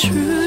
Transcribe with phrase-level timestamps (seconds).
[0.00, 0.41] true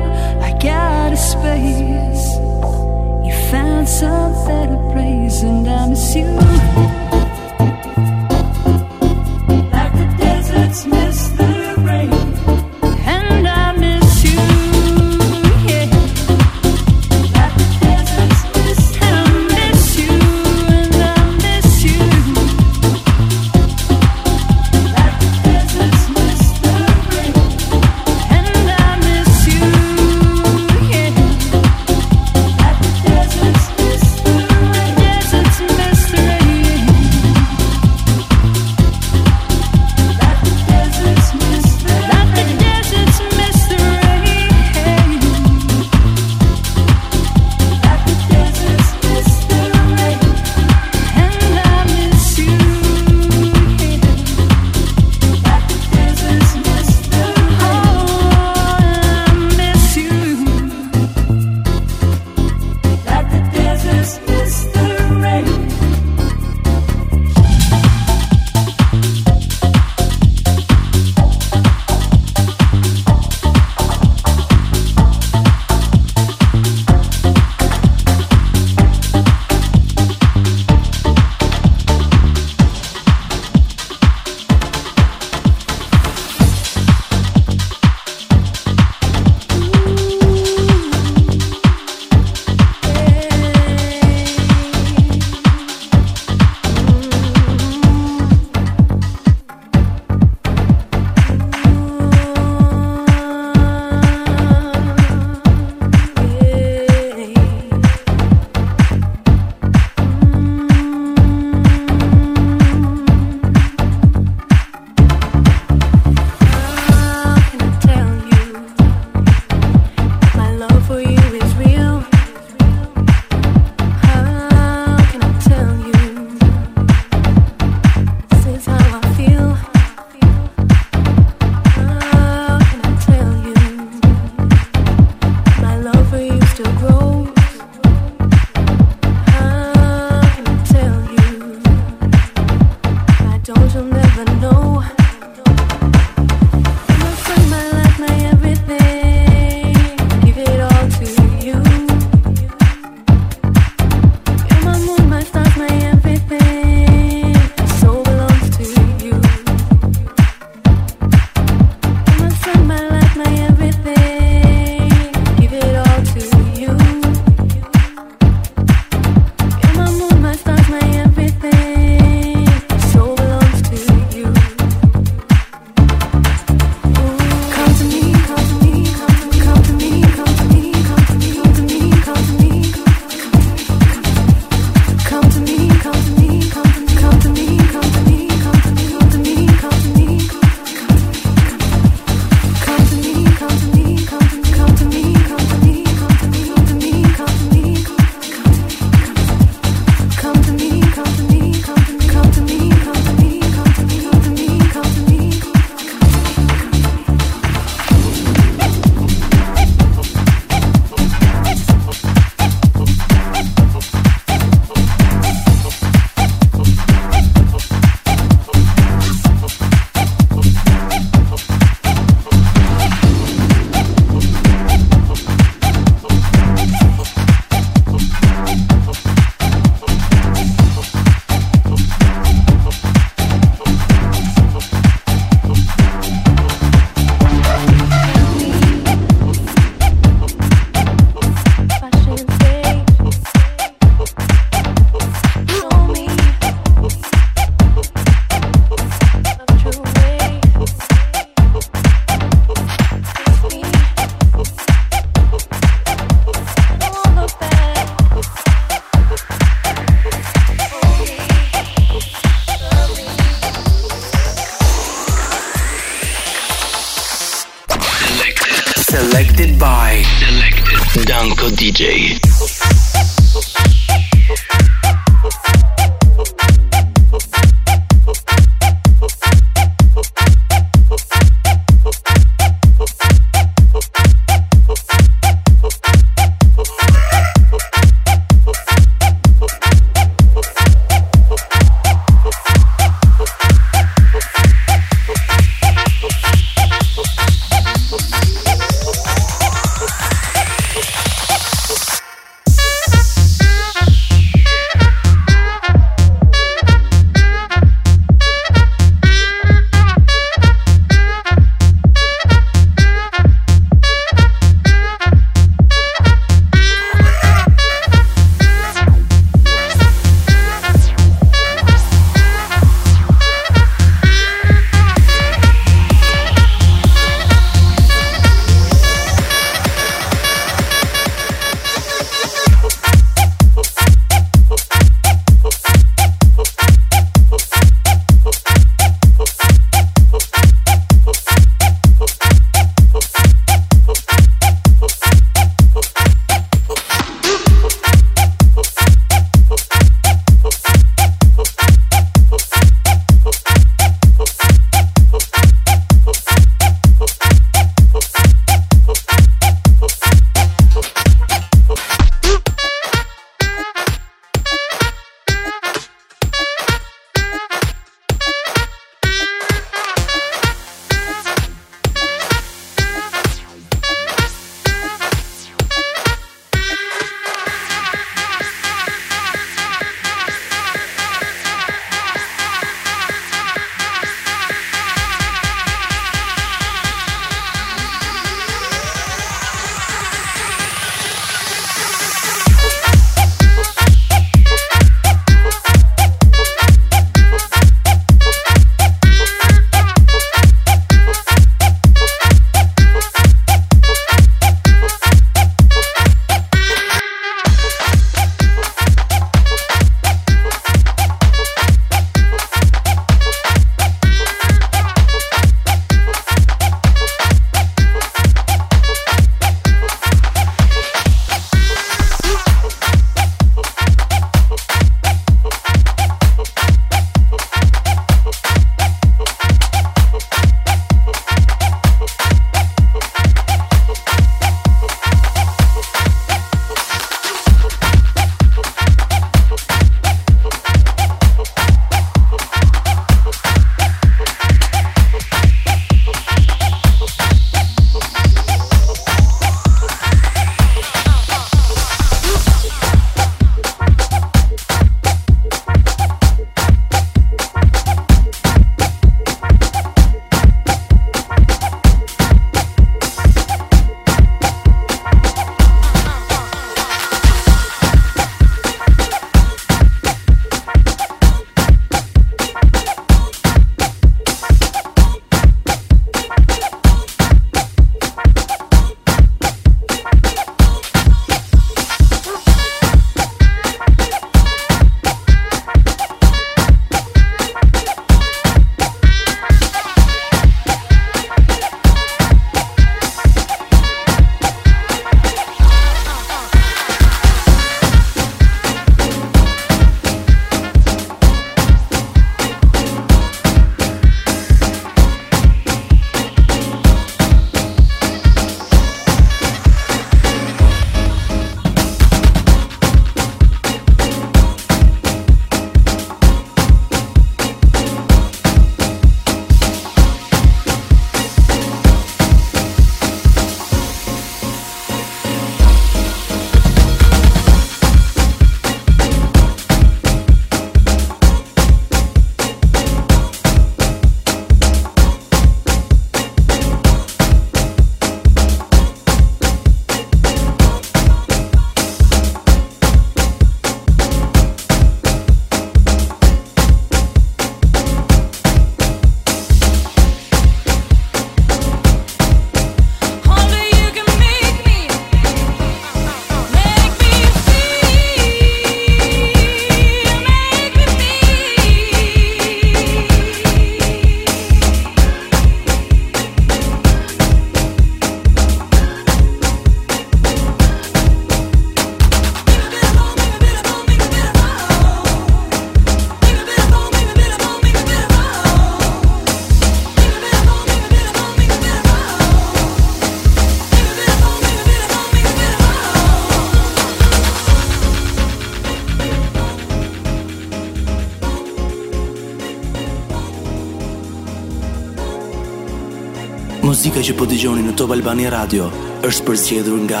[597.08, 598.66] që po dëgjoni në Top Albani Radio
[599.08, 600.00] është përzgjedhur nga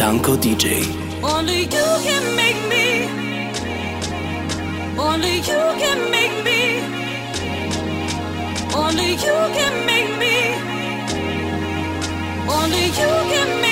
[0.00, 0.78] Danko DJ.
[1.28, 2.86] Only you can make me.
[5.08, 6.62] Only you can make me.
[8.84, 10.32] Only you can make me.
[12.56, 13.71] Only you can make me.